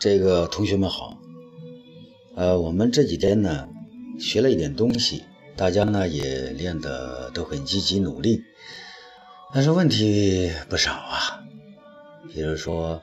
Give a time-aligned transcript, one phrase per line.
[0.00, 1.18] 这个同学们好，
[2.34, 3.68] 呃，我们这几天呢
[4.18, 5.22] 学了一点东西，
[5.56, 8.42] 大家呢也练得都很积极努力，
[9.54, 11.44] 但是问题不少啊。
[12.32, 13.02] 比如说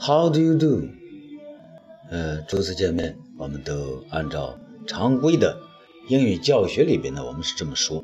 [0.00, 0.82] ，How do you do？
[2.10, 5.58] 呃，初次见面，我们都按照常规的
[6.08, 8.02] 英语教学里边呢，我们是这么说。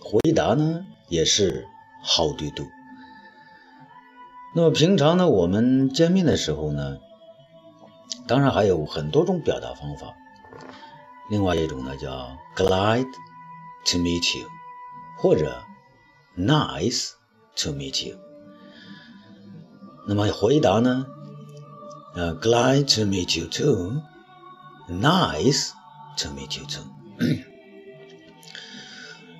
[0.00, 1.64] 回答呢也是
[2.04, 2.64] How do you do？
[4.54, 6.98] 那么平常呢，我们见面的时候呢。
[8.26, 10.14] 当然还有很多种表达方法，
[11.28, 13.04] 另外一种呢叫 glad
[13.84, 14.46] to meet you，
[15.18, 15.64] 或者
[16.36, 17.14] nice
[17.56, 18.16] to meet you。
[20.06, 21.04] 那么回答呢？
[22.14, 25.72] 呃，glad to meet you too，nice
[26.18, 26.84] to meet you too。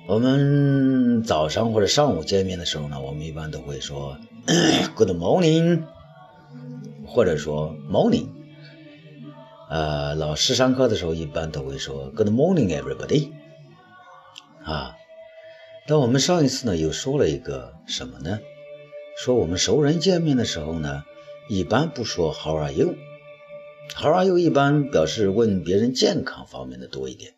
[0.05, 4.17] 我们早上或者上午见面的时候呢，我们一般都会说
[4.95, 5.83] good morning，
[7.07, 8.27] 或者说 morning。
[9.69, 13.31] 呃，老师上课的时候一般都会说 “Good morning, everybody”。
[14.65, 14.97] 啊，
[15.87, 18.39] 但我们上一次呢又说了一个什么呢？
[19.17, 21.03] 说我们熟人见面的时候呢，
[21.47, 22.95] 一般不说 “How are you”。
[23.95, 27.35] “How are you” 一般表示问别人健康方面的多一点，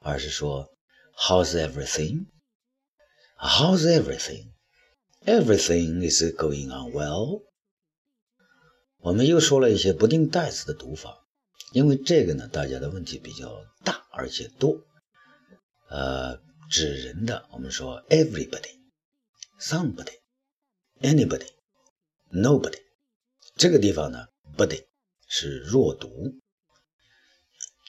[0.00, 0.70] 而是说
[1.18, 7.42] “How's everything”？“How's everything”？“Everything is going on well”。
[8.98, 11.24] 我们又说了一些不定代词的读法。
[11.72, 14.80] 因为这个呢，大家的问题比较大，而且多。
[15.90, 18.78] 呃，指人的，我们说 everybody、
[19.60, 20.18] somebody、
[21.02, 21.46] anybody、
[22.32, 22.80] nobody。
[23.54, 24.86] 这个地方呢，body
[25.26, 26.08] 是弱读。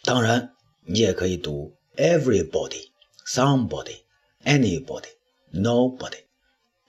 [0.03, 2.88] 当然，你也可以读 everybody、
[3.33, 4.03] somebody、
[4.43, 5.13] anybody、
[5.53, 6.23] nobody，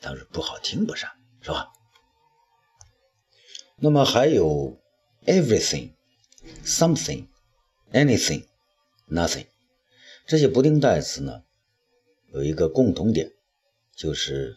[0.00, 1.06] 但是不好听不是？
[1.42, 1.68] 是吧？
[3.76, 4.80] 那么还有
[5.26, 5.92] everything。
[6.64, 7.26] something,
[7.92, 8.46] anything,
[9.10, 9.46] nothing，
[10.26, 11.42] 这些不定代词呢，
[12.32, 13.30] 有一个共同点，
[13.94, 14.56] 就是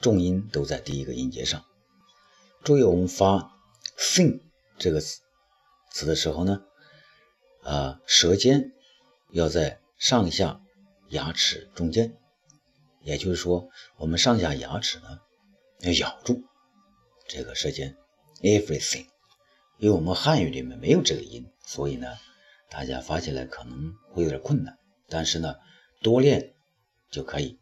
[0.00, 1.64] 重音都在第一个音节上。
[2.62, 3.58] 注意，我们发
[3.98, 4.42] thing
[4.78, 5.22] 这个词
[5.90, 6.62] 词的时候呢，
[7.64, 8.72] 啊，舌尖
[9.32, 10.63] 要在上下
[11.14, 12.16] 牙齿中间，
[13.02, 15.20] 也就是说，我们上下牙齿呢
[15.80, 16.42] 要咬住
[17.28, 17.96] 这个舌尖
[18.42, 19.06] ，everything。
[19.78, 22.08] 因为我们汉语里面没有这个音，所以呢，
[22.68, 24.76] 大家发起来可能会有点困难。
[25.08, 25.54] 但是呢，
[26.02, 26.54] 多练
[27.12, 27.58] 就可以。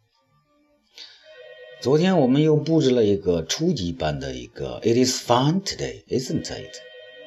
[1.79, 6.75] 昨天我们又布置了一个初级班的一个 "It is fun today, isn't it?"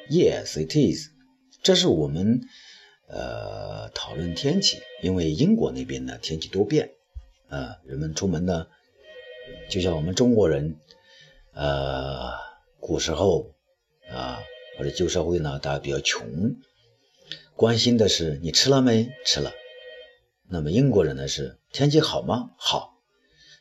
[0.09, 1.09] Yes, it is。
[1.61, 2.41] 这是我们
[3.07, 6.91] 呃讨论天气，因为英国那边呢天气多变
[7.49, 8.67] 啊，人们出门呢，
[9.69, 10.75] 就像我们中国人，
[11.53, 12.31] 呃，
[12.79, 13.53] 古时候
[14.09, 14.39] 啊。
[14.77, 16.55] 或者旧社会呢，大家比较穷，
[17.55, 19.09] 关心的是你吃了没？
[19.25, 19.51] 吃了。
[20.47, 22.51] 那么英国人呢是天气好吗？
[22.59, 22.93] 好。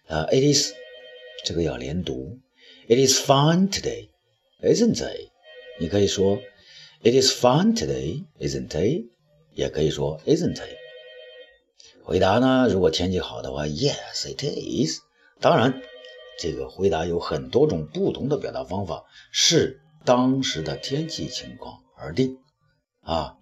[0.09, 0.75] 啊，it is，
[1.43, 2.39] 这个要连读。
[2.87, 4.11] It is fine today,
[4.61, 5.31] isn't it？
[5.81, 6.39] 你可以说
[7.03, 9.07] It is fine today, isn't it？
[9.57, 10.77] 也可以说 isn't it？
[12.05, 15.01] 回答呢，如果天气好的话，Yes, it is。
[15.41, 15.83] 当然，
[16.39, 19.81] 这个回答有很多种不同的表达方法，视。
[20.05, 22.39] 当时的天气情况而定
[23.01, 23.39] 啊。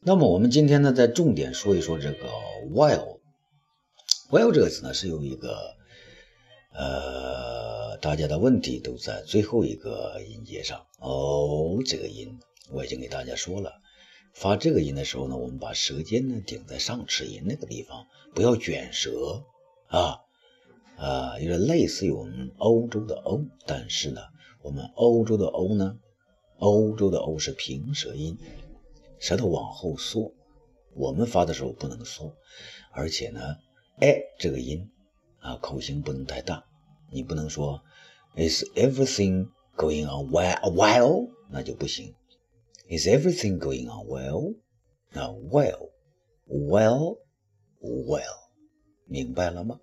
[0.00, 2.28] 那么我们今天呢，再重点说一说这个
[2.72, 3.18] while。
[4.30, 5.74] while 这个词呢，是有一个
[6.72, 11.76] 呃，大家的问题都在最后一个音节上哦。
[11.84, 12.38] 这个音
[12.72, 13.72] 我已经给大家说了，
[14.38, 18.06] 发这个音的时候呢，我们把舌尖呢顶在上齿龈那个地方，
[18.36, 19.42] 不要卷舌
[19.88, 20.20] 啊
[20.96, 24.20] 啊，有点类似于我们欧洲的欧，但是呢。
[24.60, 25.98] 我们欧洲的欧呢？
[26.58, 28.36] 欧洲的欧是平舌音，
[29.18, 30.32] 舌头往后缩。
[30.94, 32.34] 我们发的时候不能缩，
[32.92, 33.56] 而且呢，
[33.98, 34.88] 哎，这个音
[35.40, 36.64] 啊，口型不能太大。
[37.10, 37.82] 你不能说
[38.36, 41.28] Is everything going on well？
[41.50, 42.14] 那就不行。
[42.89, 44.53] Is everything going on well？
[45.13, 47.17] 那 well，well，well，
[49.07, 49.79] 明白了吗？